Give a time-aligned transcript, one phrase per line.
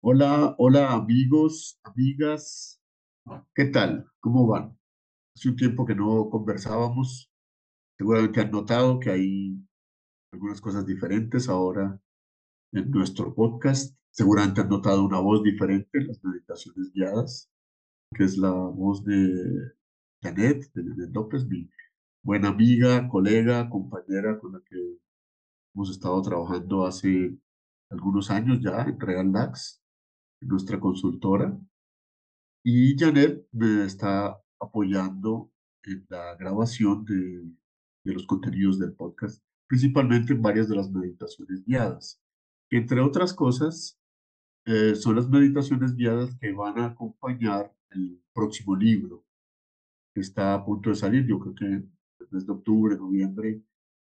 [0.00, 2.80] Hola, hola amigos, amigas,
[3.52, 4.06] ¿qué tal?
[4.20, 4.78] ¿Cómo van?
[5.34, 7.32] Hace un tiempo que no conversábamos,
[7.98, 9.58] seguramente han notado que hay
[10.32, 12.00] algunas cosas diferentes ahora
[12.72, 17.50] en nuestro podcast, seguramente han notado una voz diferente en las meditaciones guiadas,
[18.14, 19.74] que es la voz de
[20.22, 21.68] Janet, de Janet López, mi
[22.22, 24.98] buena amiga, colega, compañera con la que
[25.74, 27.36] hemos estado trabajando hace
[27.90, 29.77] algunos años ya en Real Lax,
[30.40, 31.58] nuestra consultora.
[32.64, 35.50] Y Janet me está apoyando
[35.84, 37.44] en la grabación de,
[38.04, 42.20] de los contenidos del podcast, principalmente en varias de las meditaciones guiadas.
[42.70, 43.98] Entre otras cosas,
[44.66, 49.24] eh, son las meditaciones guiadas que van a acompañar el próximo libro
[50.14, 51.26] que está a punto de salir.
[51.26, 53.62] Yo creo que el mes de octubre, noviembre,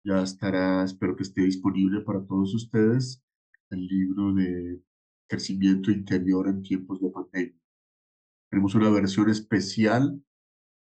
[0.04, 3.24] ya estará, espero que esté disponible para todos ustedes,
[3.70, 4.82] el libro de
[5.30, 7.62] crecimiento interior en tiempos de pandemia.
[8.50, 10.22] Tenemos una versión especial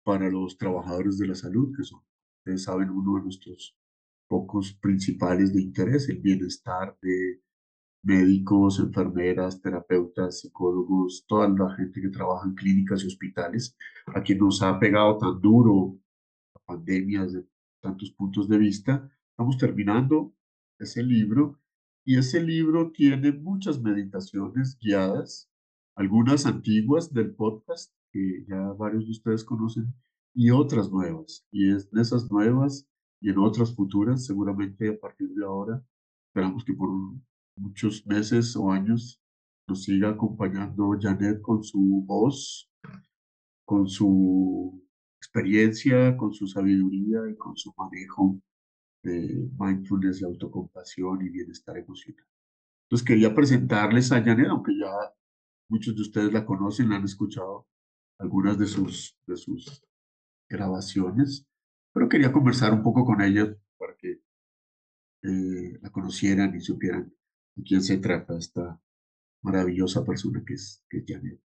[0.04, 2.02] para los trabajadores de la salud, que son,
[2.40, 3.78] ustedes saben, uno de nuestros
[4.28, 7.42] pocos principales de interés, el bienestar de
[8.04, 13.78] médicos, enfermeras, terapeutas, psicólogos, toda la gente que trabaja en clínicas y hospitales,
[14.08, 16.00] a quien nos ha pegado tan duro
[16.56, 17.46] la pandemia desde
[17.82, 19.12] tantos puntos de vista.
[19.32, 20.34] Estamos terminando
[20.80, 21.61] ese libro
[22.04, 25.50] y ese libro tiene muchas meditaciones guiadas,
[25.96, 29.94] algunas antiguas del podcast que ya varios de ustedes conocen
[30.34, 31.46] y otras nuevas.
[31.52, 32.88] Y es de esas nuevas
[33.22, 35.84] y en otras futuras, seguramente a partir de ahora,
[36.30, 36.90] esperamos que por
[37.56, 39.22] muchos meses o años
[39.68, 42.70] nos siga acompañando Janet con su voz,
[43.64, 44.84] con su
[45.18, 48.42] experiencia, con su sabiduría y con su manejo
[49.04, 52.26] de mindfulness y autocompasión y bienestar emocional.
[52.86, 54.92] Entonces quería presentarles a Janet, aunque ya
[55.70, 57.68] muchos de ustedes la conocen, la han escuchado
[58.20, 59.84] algunas de sus, de sus
[60.50, 61.48] grabaciones,
[61.94, 64.22] pero quería conversar un poco con ella para que
[65.24, 67.14] eh, la conocieran y supieran
[67.56, 68.82] de quién se trata esta
[69.42, 71.42] maravillosa persona que es, que es Janet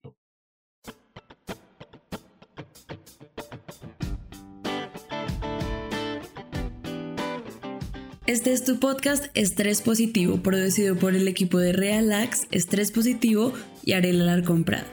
[8.36, 13.94] Este es tu podcast Estrés Positivo, producido por el equipo de Realax, Estrés Positivo y
[13.94, 14.86] Arela Larcón Prada.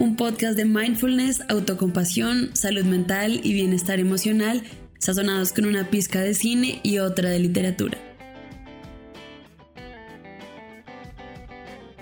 [0.00, 4.64] Un podcast de mindfulness, autocompasión, salud mental y bienestar emocional,
[4.98, 7.98] sazonados con una pizca de cine y otra de literatura.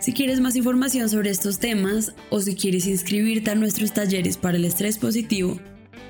[0.00, 4.56] Si quieres más información sobre estos temas o si quieres inscribirte a nuestros talleres para
[4.56, 5.60] el estrés positivo,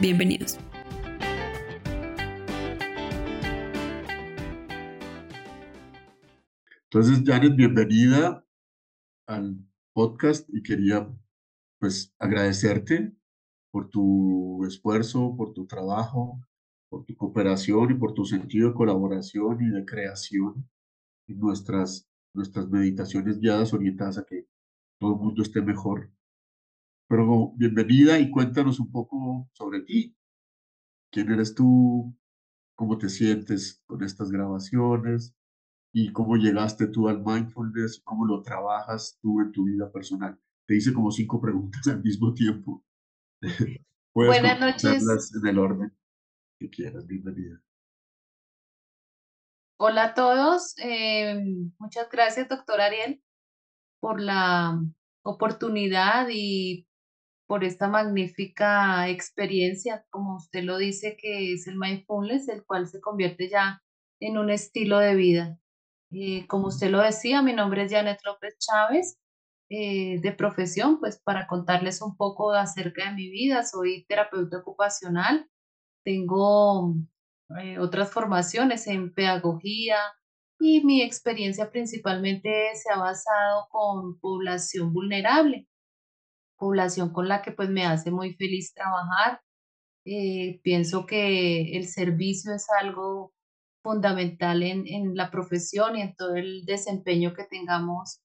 [0.00, 0.58] Bienvenidos.
[6.84, 8.46] Entonces, Janet, bienvenida
[9.26, 9.58] al
[9.92, 11.10] podcast y quería
[11.78, 13.12] pues agradecerte
[13.70, 16.40] por tu esfuerzo, por tu trabajo,
[16.92, 20.68] por tu cooperación y por tu sentido de colaboración y de creación
[21.26, 24.46] en nuestras, nuestras meditaciones guiadas orientadas a que
[25.00, 26.12] todo el mundo esté mejor.
[27.08, 30.14] Pero bienvenida y cuéntanos un poco sobre ti.
[31.10, 32.14] ¿Quién eres tú?
[32.76, 35.34] ¿Cómo te sientes con estas grabaciones?
[35.94, 38.02] ¿Y cómo llegaste tú al mindfulness?
[38.04, 40.38] ¿Cómo lo trabajas tú en tu vida personal?
[40.66, 42.84] Te hice como cinco preguntas al mismo tiempo.
[44.14, 45.32] Buenas noches.
[45.42, 46.01] En el orden
[46.70, 47.06] quieras.
[47.06, 47.60] Bienvenida.
[49.78, 50.74] Hola a todos.
[50.78, 51.42] Eh,
[51.78, 53.22] muchas gracias, doctor Ariel,
[54.00, 54.80] por la
[55.22, 56.86] oportunidad y
[57.46, 63.00] por esta magnífica experiencia, como usted lo dice, que es el mindfulness, el cual se
[63.00, 63.82] convierte ya
[64.20, 65.58] en un estilo de vida.
[66.12, 69.18] Eh, como usted lo decía, mi nombre es Janet López Chávez,
[69.68, 75.48] eh, de profesión, pues para contarles un poco acerca de mi vida, soy terapeuta ocupacional,
[76.04, 76.94] tengo
[77.60, 79.96] eh, otras formaciones en pedagogía
[80.58, 85.66] y mi experiencia principalmente se ha basado con población vulnerable,
[86.56, 89.40] población con la que pues me hace muy feliz trabajar.
[90.04, 93.32] Eh, pienso que el servicio es algo
[93.82, 98.20] fundamental en, en, la profesión y en todo el desempeño que tengamos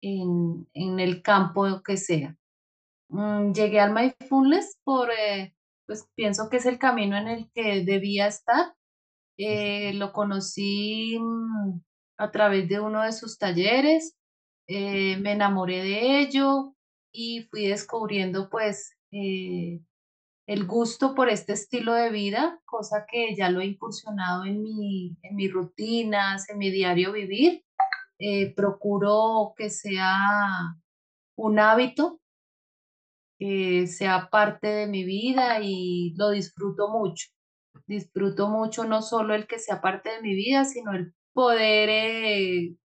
[0.00, 2.36] en, en el campo que sea.
[3.08, 5.54] Mm, llegué al mindfulness por eh,
[5.90, 8.76] pues pienso que es el camino en el que debía estar.
[9.36, 11.80] Eh, lo conocí mm,
[12.16, 14.16] a través de uno de sus talleres,
[14.68, 16.76] eh, me enamoré de ello,
[17.10, 19.80] y fui descubriendo pues eh,
[20.46, 25.18] el gusto por este estilo de vida, cosa que ya lo he incursionado en mi,
[25.22, 27.64] en mis rutinas, en mi diario vivir.
[28.20, 30.14] Eh, procuro que sea
[31.36, 32.20] un hábito,
[33.40, 37.28] que sea parte de mi vida y lo disfruto mucho.
[37.86, 42.76] Disfruto mucho no solo el que sea parte de mi vida, sino el poder eh,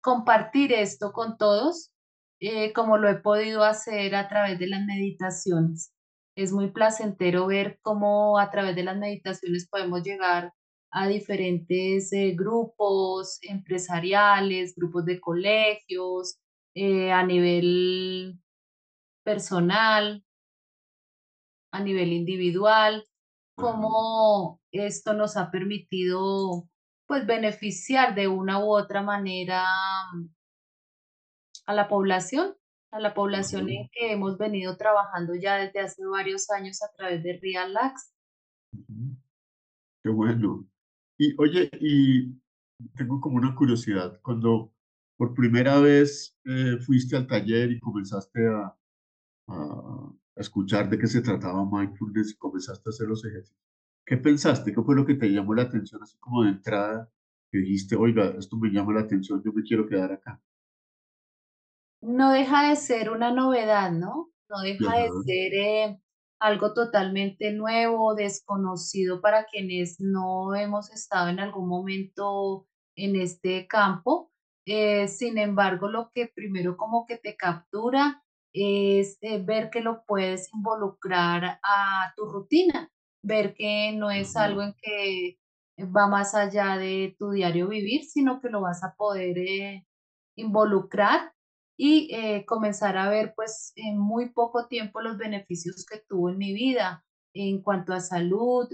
[0.00, 1.92] compartir esto con todos,
[2.40, 5.92] eh, como lo he podido hacer a través de las meditaciones.
[6.36, 10.52] Es muy placentero ver cómo a través de las meditaciones podemos llegar
[10.92, 16.38] a diferentes eh, grupos empresariales, grupos de colegios,
[16.74, 18.38] eh, a nivel
[19.26, 20.24] personal,
[21.72, 23.04] a nivel individual,
[23.56, 26.68] cómo esto nos ha permitido
[27.08, 29.64] pues beneficiar de una u otra manera
[31.66, 32.54] a la población,
[32.92, 37.24] a la población en que hemos venido trabajando ya desde hace varios años a través
[37.24, 38.12] de Realax.
[40.04, 40.68] Qué bueno.
[41.18, 42.32] Y oye, y
[42.94, 44.72] tengo como una curiosidad, cuando
[45.16, 48.76] por primera vez eh, fuiste al taller y comenzaste a,
[49.48, 53.60] a escuchar de qué se trataba mindfulness y comenzaste a hacer los ejercicios,
[54.06, 54.72] ¿qué pensaste?
[54.74, 57.10] ¿Qué fue lo que te llamó la atención así como de entrada?
[57.50, 60.42] Que dijiste, oiga, esto me llama la atención, yo me quiero quedar acá.
[62.00, 64.30] No deja de ser una novedad, ¿no?
[64.48, 66.00] No deja de Ajá, ser eh,
[66.40, 72.66] algo totalmente nuevo, desconocido para quienes no hemos estado en algún momento
[72.96, 74.30] en este campo.
[74.66, 78.24] Eh, sin embargo, lo que primero como que te captura
[78.56, 82.90] es eh, ver que lo puedes involucrar a tu rutina,
[83.22, 85.38] ver que no es algo en que
[85.94, 89.86] va más allá de tu diario vivir, sino que lo vas a poder eh,
[90.36, 91.34] involucrar
[91.78, 96.38] y eh, comenzar a ver pues en muy poco tiempo los beneficios que tuvo en
[96.38, 97.04] mi vida
[97.34, 98.66] en cuanto a salud,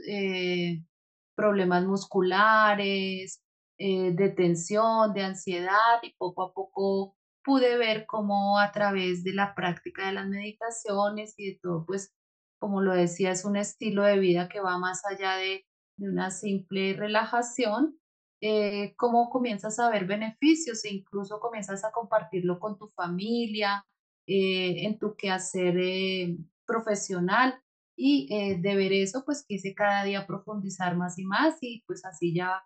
[1.35, 3.43] problemas musculares,
[3.77, 9.55] de tensión, de ansiedad y poco a poco pude ver cómo a través de la
[9.55, 12.13] práctica de las meditaciones y de todo, pues
[12.59, 15.67] como lo decía, es un estilo de vida que va más allá de,
[15.97, 17.99] de una simple relajación
[18.45, 23.87] eh, cómo comienzas a ver beneficios e incluso comienzas a compartirlo con tu familia,
[24.27, 26.37] eh, en tu quehacer eh,
[26.67, 27.63] profesional.
[27.97, 32.05] Y eh, de ver eso, pues quise cada día profundizar más y más y pues
[32.05, 32.65] así ya,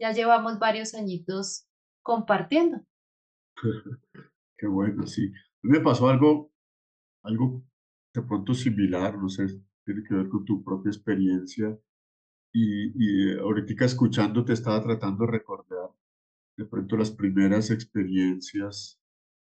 [0.00, 1.66] ya llevamos varios añitos
[2.02, 2.80] compartiendo.
[4.58, 5.26] qué bueno, sí.
[5.26, 6.52] A mí me pasó algo,
[7.24, 7.64] algo
[8.14, 9.46] de pronto similar, no sé,
[9.84, 11.78] tiene que ver con tu propia experiencia
[12.52, 15.90] y, y eh, ahorita escuchándote estaba tratando de recordar
[16.56, 19.00] de pronto las primeras experiencias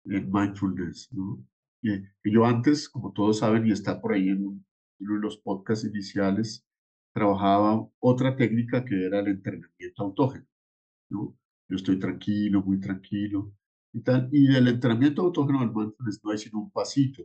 [0.06, 1.46] en mindfulness, ¿no?
[1.82, 4.66] Y, y yo antes, como todos saben, y está por ahí en,
[5.00, 6.66] en los podcasts iniciales,
[7.14, 10.48] trabajaba otra técnica que era el entrenamiento autógeno,
[11.10, 11.38] ¿no?
[11.70, 13.54] Yo estoy tranquilo, muy tranquilo
[13.94, 14.30] y tal.
[14.32, 17.24] Y del entrenamiento autógeno del mindfulness no hay sino un pasito.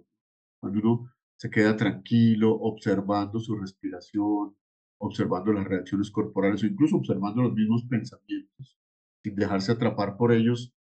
[0.60, 4.56] Cuando uno se queda tranquilo, observando su respiración,
[4.98, 8.78] observando las reacciones corporales o incluso observando los mismos pensamientos,
[9.22, 10.72] sin dejarse atrapar por ellos,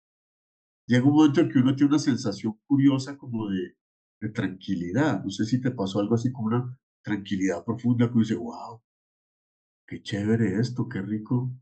[0.86, 3.76] llega un momento en que uno tiene una sensación curiosa como de,
[4.20, 5.22] de tranquilidad.
[5.22, 8.80] No sé si te pasó algo así como una tranquilidad profunda que uno dice, wow,
[9.86, 11.52] qué chévere esto, qué rico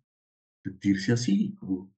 [0.62, 1.93] sentirse así, como,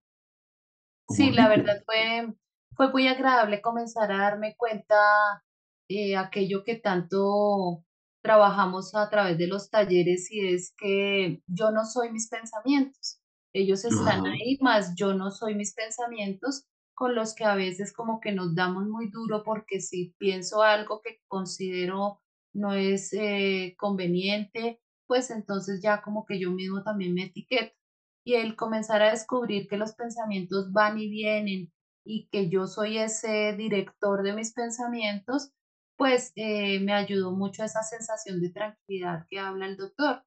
[1.07, 2.35] Sí, la verdad fue,
[2.75, 5.45] fue muy agradable comenzar a darme cuenta
[5.89, 7.85] eh, aquello que tanto
[8.23, 13.21] trabajamos a través de los talleres y es que yo no soy mis pensamientos.
[13.53, 17.93] Ellos están Ajá, ahí, más yo no soy mis pensamientos con los que a veces
[17.93, 22.21] como que nos damos muy duro porque si pienso algo que considero
[22.53, 27.73] no es eh, conveniente, pues entonces ya como que yo mismo también me etiqueto
[28.27, 31.73] y el comenzar a descubrir que los pensamientos van y vienen
[32.05, 35.53] y que yo soy ese director de mis pensamientos,
[35.97, 40.25] pues eh, me ayudó mucho a esa sensación de tranquilidad que habla el doctor.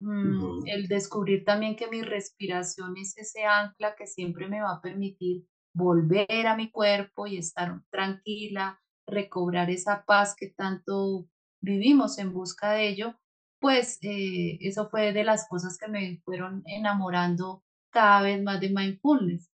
[0.00, 4.80] Mm, el descubrir también que mi respiración es ese ancla que siempre me va a
[4.80, 5.44] permitir
[5.74, 11.28] volver a mi cuerpo y estar tranquila, recobrar esa paz que tanto
[11.62, 13.14] vivimos en busca de ello
[13.62, 18.70] pues, eh, eso fue de las cosas que me fueron enamorando cada vez más de
[18.70, 19.50] mindfulness.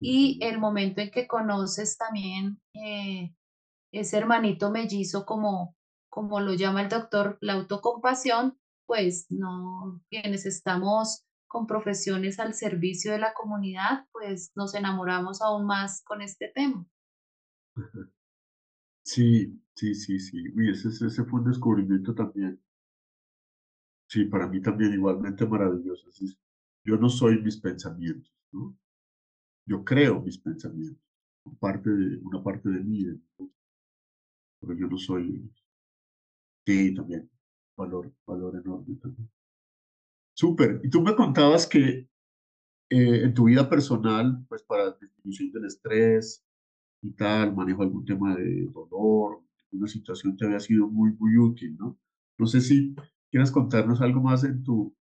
[0.00, 3.34] Y el momento en que conoces también, eh,
[3.92, 5.76] ese hermanito mellizo, como
[6.10, 13.12] como lo llama el doctor, la autocompasión, pues no quienes estamos con profesiones al servicio
[13.12, 16.86] de la comunidad, pues nos enamoramos aún más con este tema.
[19.04, 20.38] Sí, Sí, sí, sí.
[20.54, 22.60] Uy, ese, ese fue un descubrimiento también.
[24.12, 26.10] Sí, para mí también igualmente maravilloso.
[26.84, 28.76] yo no soy mis pensamientos, ¿no?
[29.64, 31.02] Yo creo mis pensamientos,
[31.58, 33.06] parte de, una parte de mí,
[34.60, 35.50] pero yo no soy.
[36.66, 37.30] Sí, también.
[37.74, 39.30] Valor, valor enorme también.
[40.34, 40.82] Súper.
[40.84, 42.06] Y tú me contabas que
[42.90, 46.44] eh, en tu vida personal, pues para disminución del estrés
[47.00, 51.78] y tal, manejo algún tema de dolor, una situación te había sido muy, muy útil,
[51.78, 51.98] ¿no?
[52.36, 52.94] No sé si
[53.32, 54.94] quieras contarnos algo más en tu,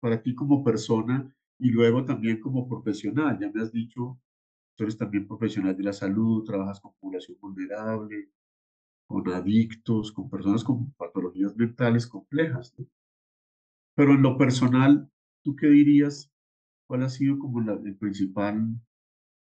[0.00, 3.38] para ti como persona y luego también como profesional.
[3.40, 4.20] Ya me has dicho,
[4.76, 8.30] tú eres también profesional de la salud, trabajas con población vulnerable,
[9.08, 12.74] con adictos, con personas con patologías mentales complejas.
[13.96, 15.10] Pero en lo personal,
[15.42, 16.32] ¿tú qué dirías
[16.88, 18.80] ¿Cuál ha sido como el principal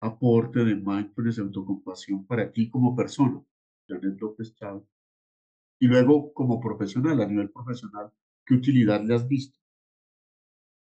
[0.01, 3.43] aporte de mindfulness y autocompasión para ti como persona,
[3.88, 4.99] Janet López Chávez?
[5.79, 8.12] Y luego como profesional, a nivel profesional,
[8.45, 9.57] ¿qué utilidad le has visto?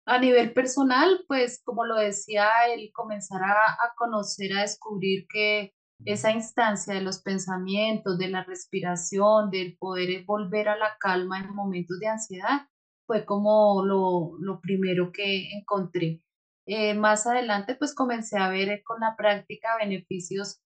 [0.04, 5.72] A nivel personal, pues como lo decía, el comenzar a, a conocer, a descubrir que
[6.04, 11.54] esa instancia de los pensamientos, de la respiración, del poder volver a la calma en
[11.54, 12.66] momentos de ansiedad,
[13.06, 16.20] fue como lo, lo primero que encontré.
[16.66, 20.60] Eh, más adelante, pues comencé a ver eh, con la práctica beneficios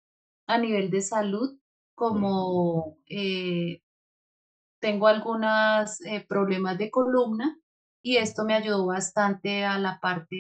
[0.47, 1.59] a nivel de salud,
[1.95, 3.83] como eh,
[4.87, 7.59] tengo algunos problemas de columna
[8.05, 10.37] y esto me ayudó bastante a la parte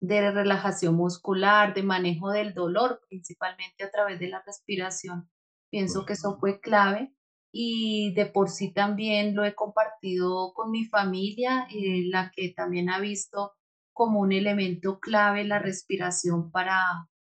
[0.00, 5.28] de relajación muscular, de manejo del dolor, principalmente a través de la respiración.
[5.70, 7.12] Pienso que eso fue clave
[7.52, 12.88] y de por sí también lo he compartido con mi familia, eh, la que también
[12.88, 13.52] ha visto
[13.92, 16.80] como un elemento clave la respiración para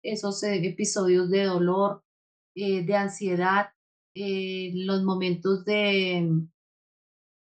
[0.01, 2.05] esos eh, episodios de dolor,
[2.55, 3.71] eh, de ansiedad,
[4.73, 6.29] los momentos de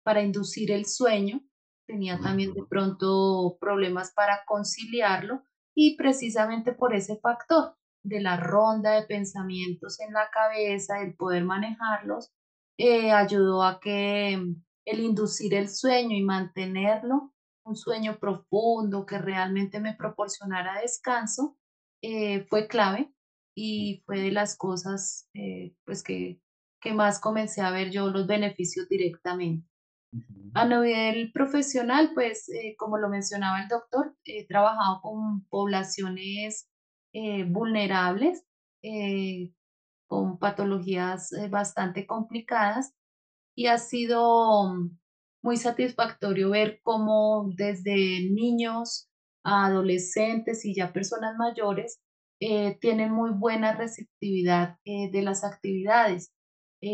[0.06, 1.40] para inducir el sueño.
[1.87, 5.42] Tenía también de pronto problemas para conciliarlo
[5.75, 11.45] y precisamente por ese factor de la ronda de pensamientos en la cabeza, el poder
[11.45, 12.33] manejarlos,
[12.78, 17.33] eh, ayudó a que mm, el inducir el sueño y mantenerlo,
[17.64, 21.56] un sueño profundo que realmente me proporcionara descanso,
[22.00, 23.12] eh, fue clave
[23.56, 26.40] y fue de las cosas eh, pues que,
[26.87, 29.66] que más comencé a ver yo los beneficios directamente.
[30.55, 32.47] A nivel profesional, pues
[32.78, 36.71] como lo mencionaba el doctor, he trabajado con poblaciones
[37.49, 38.47] vulnerables,
[40.07, 42.95] con patologías eh, bastante complicadas
[43.55, 44.99] y ha sido mm,
[45.43, 49.11] muy satisfactorio ver cómo desde niños
[49.45, 52.00] a adolescentes y ya personas mayores
[52.40, 56.33] eh, tienen muy buena receptividad eh, de las actividades,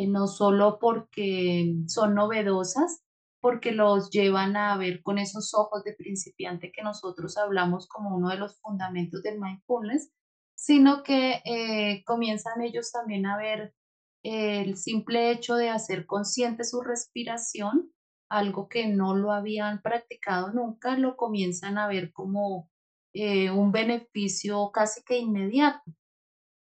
[0.08, 3.02] no solo porque son novedosas,
[3.40, 8.28] porque los llevan a ver con esos ojos de principiante que nosotros hablamos como uno
[8.28, 10.12] de los fundamentos del mindfulness,
[10.54, 13.74] sino que eh, comienzan ellos también a ver
[14.22, 17.92] el simple hecho de hacer consciente su respiración,
[18.30, 22.70] algo que no lo habían practicado nunca, lo comienzan a ver como
[23.12, 25.82] eh, un beneficio casi que inmediato,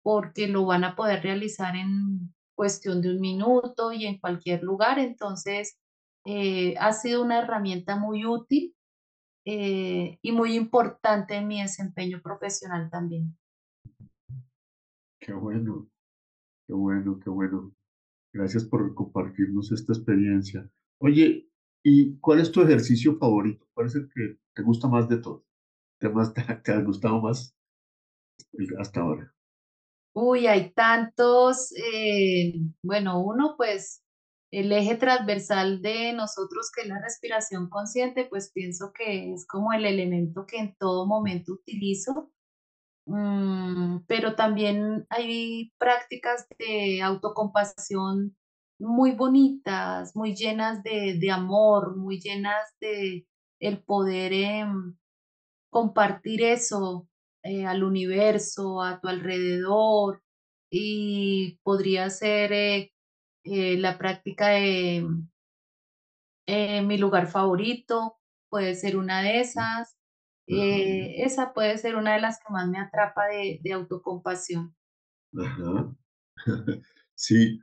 [0.02, 5.00] porque lo van a poder realizar en cuestión de un minuto y en cualquier lugar.
[5.00, 5.81] Entonces,
[6.25, 8.73] eh, ha sido una herramienta muy útil
[9.45, 13.37] y muy importante en mi desempeño profesional también.
[15.19, 15.88] Qué bueno,
[16.69, 17.75] qué bueno, qué bueno.
[18.33, 20.71] Gracias por compartirnos esta experiencia.
[21.00, 21.49] Oye,
[21.83, 23.66] ¿y cuál es tu ejercicio favorito?
[23.75, 25.42] ¿Cuál es el que te gusta más de todos?
[25.99, 27.57] ¿Te, más, te, ha gustado más
[28.78, 29.35] hasta ahora?
[30.14, 31.73] Uy, hay tantos.
[31.76, 34.02] Eh, bueno, uno, pues
[34.50, 39.73] el eje transversal de nosotros, que es la respiración consciente, pues pienso que es como
[39.73, 42.31] el elemento que en todo momento utilizo
[43.07, 48.37] Mm, pero también hay prácticas de autocompasión
[48.78, 53.26] muy bonitas, muy llenas de, de amor, muy llenas de
[53.61, 54.97] el poder em,
[55.71, 57.09] compartir eso
[57.43, 60.23] eh, al universo, a tu alrededor,
[60.71, 62.93] y podría ser eh,
[63.45, 65.07] eh, la práctica de
[66.47, 68.19] mi lugar favorito,
[68.51, 69.97] puede ser una de esas,
[70.47, 74.75] eh, esa puede ser una de las que más me atrapa de, de autocompasión.
[75.37, 75.95] Ajá.
[77.15, 77.61] Sí,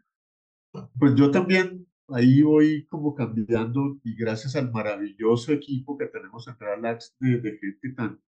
[0.72, 6.58] pues yo también ahí voy como cambiando y gracias al maravilloso equipo que tenemos en
[6.58, 8.22] Relax de, de gente tan,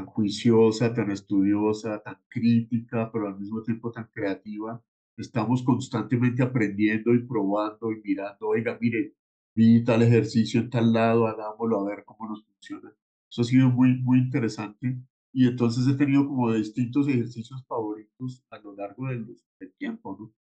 [0.00, 4.82] tan juiciosa, tan estudiosa, tan crítica, pero al mismo tiempo tan creativa,
[5.16, 9.14] estamos constantemente aprendiendo y probando y mirando, oiga, mire,
[9.54, 12.92] vi tal ejercicio en tal lado, hagámoslo a ver cómo nos funciona.
[13.30, 14.98] Eso ha sido muy, muy interesante
[15.32, 19.36] y entonces he tenido como distintos ejercicios favoritos a lo largo del,
[19.78, 20.32] tiempo, ¿no?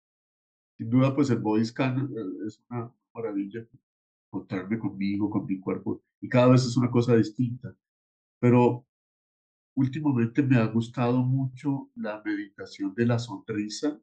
[0.78, 3.68] Sin duda, pues el body scan eh, es una maravilla
[4.32, 7.76] encontrarme conmigo, con mi cuerpo, y cada vez es una cosa distinta.
[8.40, 8.86] Pero
[9.80, 13.98] últimamente me ha gustado mucho la meditación de la sonrisa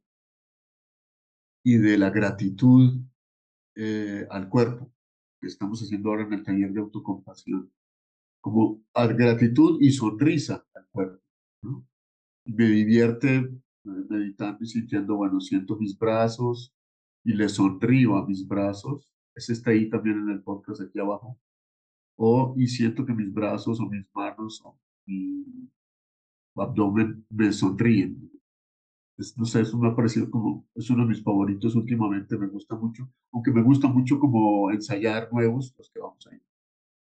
[1.63, 2.99] y de la gratitud
[3.75, 4.91] eh, al cuerpo,
[5.39, 7.71] que estamos haciendo ahora en el taller de autocompasión.
[8.41, 11.23] Como gratitud y sonrisa al cuerpo.
[11.63, 11.87] ¿no?
[12.47, 13.51] Me divierte
[13.85, 16.75] meditando y sintiendo, bueno, siento mis brazos
[17.23, 19.11] y le sonrío a mis brazos.
[19.35, 21.39] Ese está ahí también en el podcast aquí abajo.
[22.17, 25.45] O, y siento que mis brazos o mis manos o mi
[26.57, 28.31] abdomen me sonríen.
[29.19, 32.49] Es, no sé, eso me ha parecido como, es uno de mis favoritos últimamente, me
[32.49, 36.41] gusta mucho, aunque me gusta mucho como ensayar nuevos, los que vamos ahí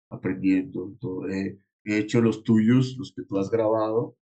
[0.10, 0.96] aprendiendo.
[1.00, 1.28] Todo.
[1.30, 4.18] he hecho los tuyos, los que tú has grabado,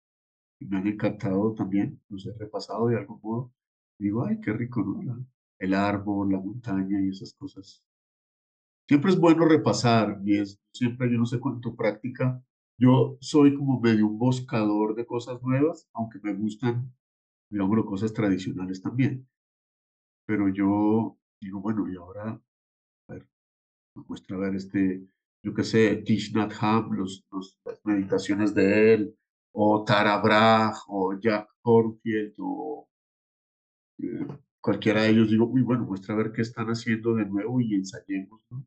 [0.61, 3.53] me han encantado también, los he repasado de algún modo.
[3.99, 5.27] Digo, ay, qué rico, ¿no?
[5.59, 7.83] el árbol, la montaña y esas cosas.
[8.87, 12.43] Siempre es bueno repasar, y es siempre, yo no sé cuánto práctica,
[12.79, 16.95] yo soy como medio un buscador de cosas nuevas, aunque me gustan,
[17.51, 19.29] digamos, cosas tradicionales también.
[20.27, 22.41] Pero yo digo, bueno, y ahora,
[23.09, 23.29] a ver,
[23.97, 25.07] me muestra ver este,
[25.43, 27.27] yo qué sé, Tish los,
[27.65, 29.19] las meditaciones de él,
[29.53, 32.89] o Tara Brach, o Jack Cornfield, o
[33.99, 34.27] eh,
[34.61, 38.41] cualquiera de ellos, digo, uy, bueno, muestra ver qué están haciendo de nuevo y ensayemos,
[38.51, 38.65] ¿no?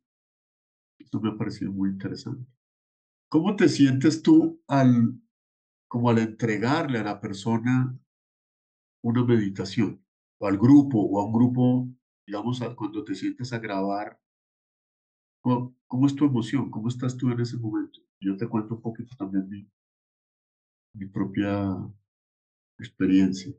[0.99, 2.45] Esto me ha parecido muy interesante.
[3.31, 5.17] ¿Cómo te sientes tú al,
[5.87, 7.97] como al entregarle a la persona
[9.01, 10.05] una meditación,
[10.37, 11.87] o al grupo, o a un grupo,
[12.27, 14.19] digamos, cuando te sientes a grabar?
[15.39, 16.69] ¿cómo, ¿Cómo es tu emoción?
[16.69, 18.01] ¿Cómo estás tú en ese momento?
[18.19, 19.65] Yo te cuento un poquito también mi,
[20.93, 21.73] mi propia
[22.79, 23.53] experiencia.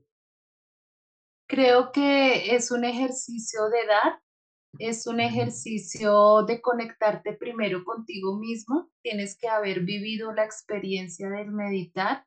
[1.48, 4.22] Creo que es un ejercicio de dar,
[4.78, 8.90] es un ejercicio de conectarte primero contigo mismo.
[9.02, 12.26] Tienes que haber vivido la experiencia del meditar,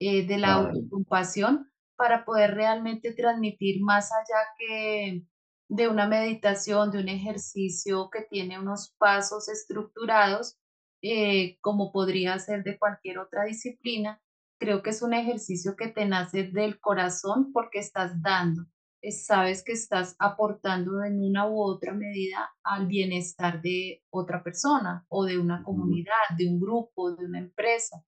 [0.00, 5.24] eh, de la autocompasión, para poder realmente transmitir más allá que
[5.68, 10.58] de una meditación, de un ejercicio que tiene unos pasos estructurados,
[11.02, 14.20] eh, como podría ser de cualquier otra disciplina,
[14.58, 18.66] creo que es un ejercicio que te nace del corazón porque estás dando,
[19.10, 25.24] sabes que estás aportando en una u otra medida al bienestar de otra persona o
[25.24, 28.04] de una comunidad, de un grupo, de una empresa.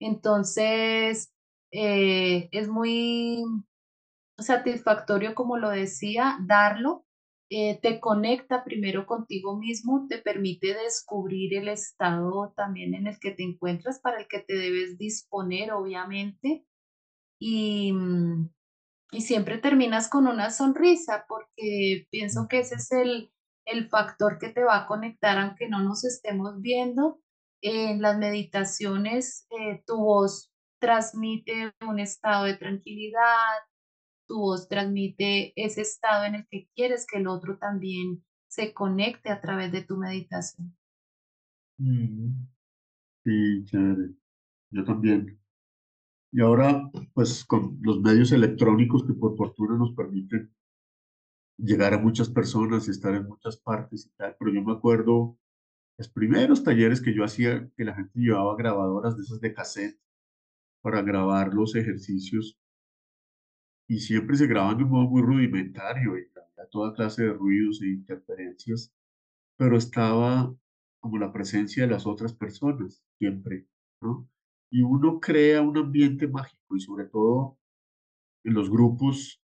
[0.00, 1.32] Entonces,
[1.72, 3.42] eh, es muy
[4.38, 7.04] satisfactorio, como lo decía, darlo.
[7.50, 13.32] Eh, te conecta primero contigo mismo, te permite descubrir el estado también en el que
[13.32, 16.64] te encuentras, para el que te debes disponer, obviamente.
[17.40, 18.50] Y, mm,
[19.14, 23.30] y siempre terminas con una sonrisa, porque pienso que ese es el,
[23.64, 27.20] el factor que te va a conectar, aunque no nos estemos viendo.
[27.62, 33.54] En las meditaciones, eh, tu voz transmite un estado de tranquilidad,
[34.26, 39.30] tu voz transmite ese estado en el que quieres que el otro también se conecte
[39.30, 40.76] a través de tu meditación.
[41.78, 42.48] Mm.
[43.24, 44.10] Sí, chévere.
[44.70, 45.43] Yo también.
[46.34, 50.52] Y ahora, pues con los medios electrónicos que por fortuna nos permiten
[51.56, 55.38] llegar a muchas personas y estar en muchas partes y tal, pero yo me acuerdo
[55.96, 59.96] los primeros talleres que yo hacía, que la gente llevaba grabadoras de esas de cassette
[60.82, 62.58] para grabar los ejercicios
[63.88, 67.80] y siempre se graban de un modo muy rudimentario y había toda clase de ruidos
[67.80, 68.92] e interferencias,
[69.56, 70.52] pero estaba
[70.98, 73.68] como la presencia de las otras personas, siempre,
[74.00, 74.28] ¿no?
[74.74, 77.56] Y uno crea un ambiente mágico y sobre todo
[78.42, 79.40] en los grupos,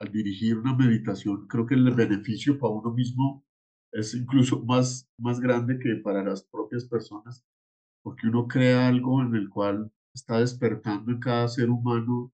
[0.00, 3.44] al dirigir una meditación, creo que el beneficio para uno mismo
[3.92, 7.44] es incluso más, más grande que para las propias personas,
[8.02, 12.32] porque uno crea algo en el cual está despertando en cada ser humano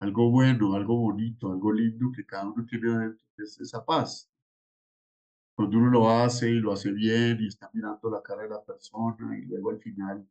[0.00, 4.30] algo bueno, algo bonito, algo lindo que cada uno tiene adentro, es esa paz.
[5.54, 8.64] Cuando uno lo hace y lo hace bien y está mirando la cara de la
[8.64, 10.26] persona y luego al final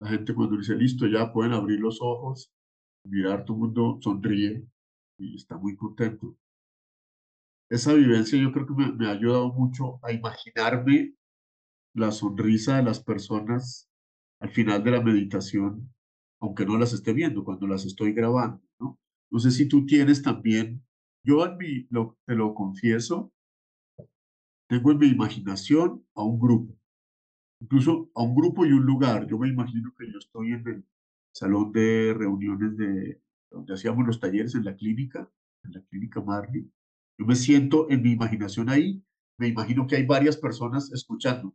[0.00, 2.52] la gente cuando dice listo ya pueden abrir los ojos,
[3.04, 4.66] mirar todo el mundo sonríe
[5.18, 6.36] y está muy contento.
[7.70, 11.14] Esa vivencia yo creo que me, me ha ayudado mucho a imaginarme
[11.94, 13.88] la sonrisa de las personas
[14.40, 15.92] al final de la meditación,
[16.40, 18.98] aunque no las esté viendo, cuando las estoy grabando, ¿no?
[19.30, 20.84] No sé si tú tienes también
[21.24, 23.32] yo en mi, lo, te lo confieso,
[24.68, 26.78] tengo en mi imaginación a un grupo,
[27.60, 29.26] incluso a un grupo y un lugar.
[29.26, 30.84] Yo me imagino que yo estoy en el
[31.32, 35.30] salón de reuniones de donde hacíamos los talleres en la clínica,
[35.64, 36.70] en la clínica Marley.
[37.18, 39.02] Yo me siento en mi imaginación ahí,
[39.38, 41.54] me imagino que hay varias personas escuchando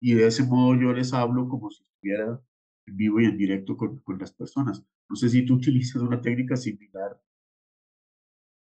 [0.00, 2.40] y de ese modo yo les hablo como si estuviera
[2.86, 4.84] en vivo y en directo con, con las personas.
[5.08, 7.20] No sé si tú utilizas una técnica similar,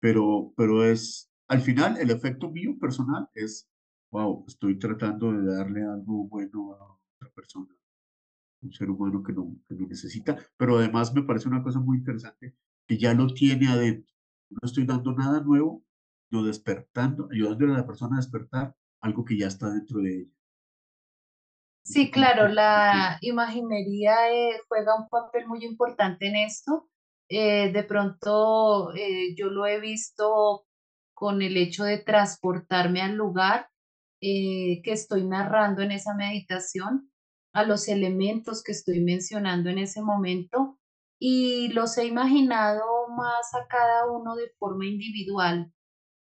[0.01, 3.71] pero, pero es, al final, el efecto mío personal es,
[4.15, 6.85] wow, estoy tratando de darle algo bueno a
[7.17, 7.75] otra persona,
[8.63, 11.99] un ser humano que no, que no necesita, pero además me parece una cosa muy
[11.99, 12.55] interesante
[12.87, 14.15] que ya lo tiene adentro.
[14.51, 15.83] No estoy dando nada nuevo,
[16.31, 20.31] no despertando, ayudándole a la persona a despertar algo que ya está dentro de ella.
[21.83, 26.89] Sí, claro, la imaginería eh, juega un papel muy importante en esto.
[27.29, 30.67] Eh, de pronto eh, yo lo he visto
[31.15, 33.69] con el hecho de transportarme al lugar
[34.21, 37.11] que estoy narrando en esa meditación,
[37.55, 40.79] a los elementos que estoy mencionando en ese momento
[41.21, 45.73] y los he imaginado más a cada uno de forma individual,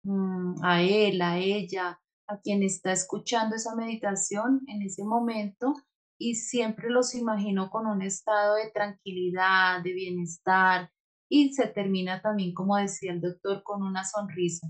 [0.02, 5.74] mm, a él, a ella, a quien está escuchando esa meditación en ese momento
[6.18, 10.90] y siempre los imagino con un estado de tranquilidad, de bienestar
[11.30, 14.66] y se termina también, como decía el doctor, con una sonrisa.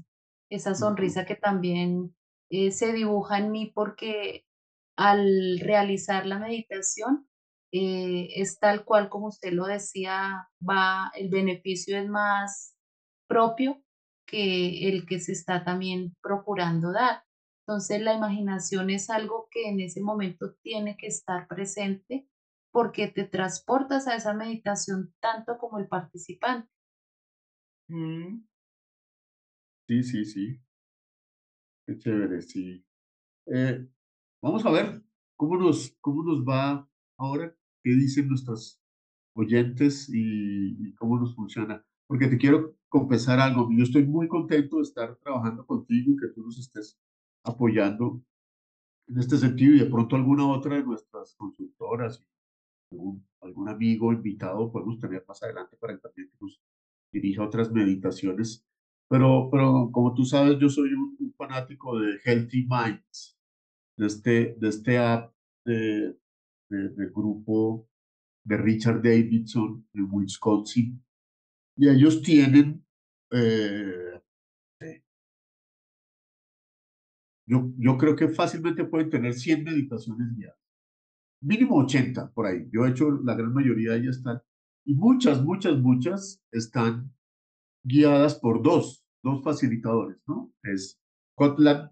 [0.50, 2.14] Esa sonrisa que también
[2.50, 4.44] eh, se dibuja en mí porque
[4.96, 7.28] al realizar la meditación
[7.72, 12.76] eh, es tal cual como usted lo decía, va, el beneficio es más
[13.28, 13.82] propio
[14.26, 17.22] que el que se está también procurando dar.
[17.66, 22.28] Entonces la imaginación es algo que en ese momento tiene que estar presente
[22.72, 26.68] porque te transportas a esa meditación tanto como el participante.
[27.88, 28.44] Mm.
[29.88, 30.60] Sí, sí, sí.
[31.90, 32.84] Qué chévere, sí.
[33.46, 33.84] Eh,
[34.40, 35.02] vamos a ver
[35.36, 38.80] cómo nos, cómo nos va ahora, qué dicen nuestros
[39.34, 41.84] oyentes y, y cómo nos funciona.
[42.06, 46.28] Porque te quiero confesar algo, yo estoy muy contento de estar trabajando contigo y que
[46.28, 46.96] tú nos estés
[47.44, 48.22] apoyando
[49.08, 52.24] en este sentido y de pronto alguna otra de nuestras consultoras,
[52.92, 56.62] algún, algún amigo invitado podemos tener más adelante para que también nos
[57.12, 58.64] dirija otras meditaciones.
[59.10, 63.38] Pero, pero como tú sabes, yo soy un, fanático de Healthy Minds,
[63.96, 66.18] de este, de este app de,
[66.68, 67.88] de, del grupo
[68.44, 71.02] de Richard Davidson en Wisconsin.
[71.76, 72.84] Y ellos tienen
[73.32, 74.10] eh,
[77.50, 80.56] Yo, yo creo que fácilmente pueden tener 100 meditaciones guiadas.
[81.42, 82.68] Mínimo 80 por ahí.
[82.70, 84.40] Yo he hecho la gran mayoría ellas están.
[84.86, 87.12] Y muchas, muchas, muchas están
[87.82, 90.52] guiadas por dos, dos facilitadores, ¿no?
[90.62, 91.00] Es
[91.36, 91.90] Kotlan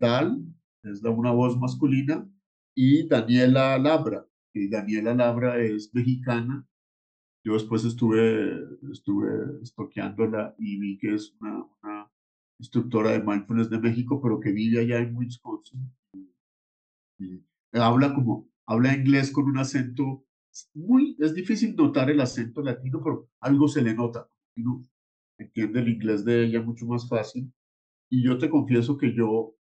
[0.00, 0.44] Dal,
[0.84, 2.28] es una voz masculina,
[2.74, 6.66] y Daniela Labra, y Daniela Labra es mexicana.
[7.44, 8.60] Yo después estuve,
[8.92, 12.10] estuve estoqueándola y vi que es una,
[12.60, 15.92] instructora de mindfulness de México, pero que vive allá en Wisconsin.
[17.72, 20.24] Habla como, habla inglés con un acento
[20.74, 24.28] muy, es difícil notar el acento latino, pero algo se le nota.
[24.56, 24.82] Uno
[25.38, 27.52] entiende el inglés de ella mucho más fácil.
[28.10, 29.54] Y yo te confieso que yo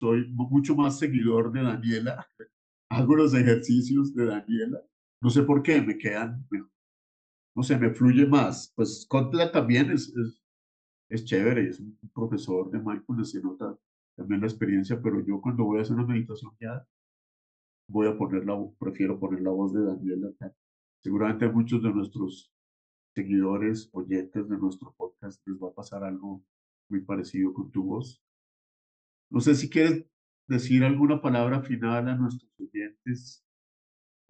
[0.00, 2.26] soy mucho más seguidor de Daniela.
[2.90, 4.82] Hago los ejercicios de Daniela.
[5.20, 6.46] No sé por qué, me quedan,
[7.54, 8.72] no sé, me fluye más.
[8.76, 10.40] Pues Kotla también es, es
[11.08, 13.76] es chévere, es un profesor de mindfulness, se nota
[14.16, 16.86] también la experiencia, pero yo cuando voy a hacer una meditación ya
[17.88, 20.36] voy a poner la prefiero poner la voz de Daniel
[21.02, 22.52] Seguramente muchos de nuestros
[23.18, 26.44] seguidores, oyentes de nuestro podcast les va a pasar algo
[26.88, 28.22] muy parecido con tu voz.
[29.30, 30.06] No sé si quieres
[30.46, 33.44] decir alguna palabra final a nuestros oyentes,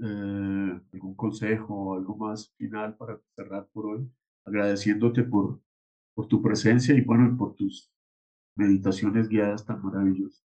[0.00, 4.10] eh, algún consejo o algo más final para cerrar por hoy,
[4.44, 5.60] agradeciéndote por
[6.18, 7.92] por tu presencia y bueno, por tus
[8.56, 10.47] meditaciones guiadas tan maravillosas.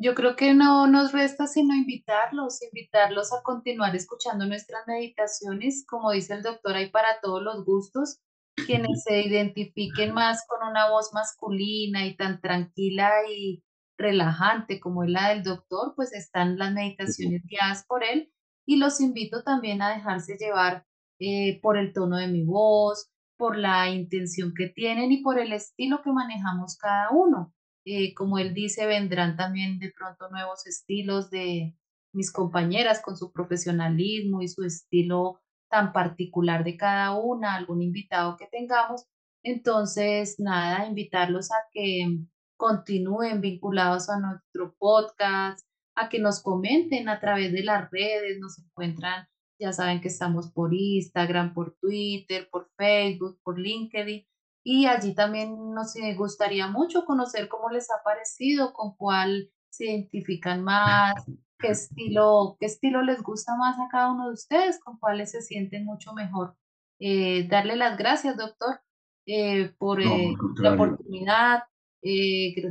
[0.00, 5.84] Yo creo que no nos resta sino invitarlos, invitarlos a continuar escuchando nuestras meditaciones.
[5.88, 8.20] Como dice el doctor, hay para todos los gustos.
[8.64, 13.64] Quienes se identifiquen más con una voz masculina y tan tranquila y
[13.98, 18.32] relajante como es la del doctor, pues están las meditaciones guiadas por él.
[18.64, 20.86] Y los invito también a dejarse llevar
[21.18, 25.52] eh, por el tono de mi voz, por la intención que tienen y por el
[25.52, 27.52] estilo que manejamos cada uno.
[27.90, 31.74] Eh, como él dice, vendrán también de pronto nuevos estilos de
[32.12, 38.36] mis compañeras con su profesionalismo y su estilo tan particular de cada una, algún invitado
[38.36, 39.06] que tengamos,
[39.42, 42.18] Entonces, nada, invitarlos a que
[42.58, 48.58] continúen vinculados a nuestro podcast, a que nos comenten a través de las redes, nos
[48.58, 49.26] encuentran,
[49.58, 54.26] ya saben que estamos por Instagram, por Twitter, por Facebook, por LinkedIn,
[54.64, 59.86] y allí también nos eh, gustaría mucho conocer cómo les ha parecido, con cuál se
[59.86, 61.14] identifican más,
[61.58, 65.42] qué estilo, qué estilo les gusta más a cada uno de ustedes, con cuáles se
[65.42, 66.56] sienten mucho mejor.
[67.00, 68.80] Eh, darle las gracias, doctor,
[69.26, 71.62] eh, por No, eh, la oportunidad,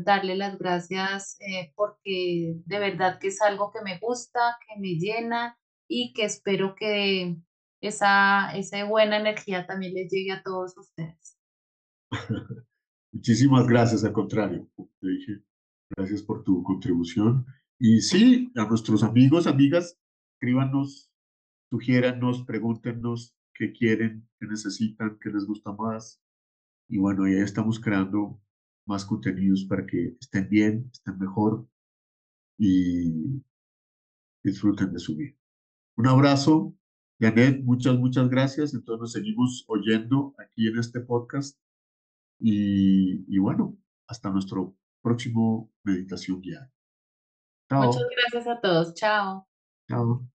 [0.03, 1.37] darle las gracias
[1.75, 6.75] porque de verdad que es algo que me gusta, que me llena y que espero
[6.75, 7.35] que
[7.81, 11.36] esa, esa buena energía también les llegue a todos ustedes.
[13.11, 14.69] Muchísimas gracias, al contrario.
[14.99, 15.43] Te dije,
[15.89, 17.45] gracias por tu contribución.
[17.79, 19.97] Y sí, a nuestros amigos, amigas,
[20.33, 21.11] escríbanos,
[21.69, 26.21] sugiéranos, pregúntenos qué quieren, qué necesitan, qué les gusta más.
[26.89, 28.41] Y bueno, ya estamos creando
[28.85, 31.67] más contenidos para que estén bien, estén mejor
[32.57, 33.43] y
[34.43, 35.35] disfruten de su vida.
[35.97, 36.75] Un abrazo,
[37.19, 38.73] Janet, muchas, muchas gracias.
[38.73, 41.59] Entonces nos seguimos oyendo aquí en este podcast.
[42.39, 46.71] Y, y bueno, hasta nuestro próximo meditación guiada.
[47.69, 48.93] Muchas gracias a todos.
[48.93, 49.47] Chao.
[49.89, 50.27] chao.